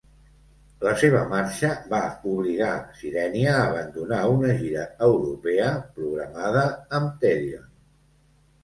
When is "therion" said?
7.25-7.73